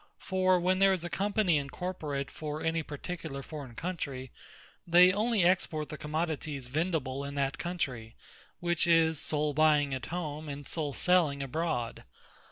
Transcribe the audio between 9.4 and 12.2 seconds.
buying at home, and sole selling abroad.